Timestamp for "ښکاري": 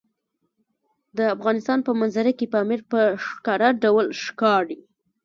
4.23-4.79